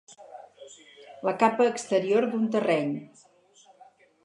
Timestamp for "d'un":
2.33-2.49